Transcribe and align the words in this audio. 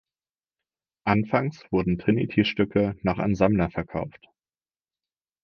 Anfangs 1.05 1.63
wurden 1.71 1.99
Trinitit-Stücke 1.99 2.97
noch 3.03 3.19
an 3.19 3.35
Sammler 3.35 3.69
verkauft. 3.69 4.29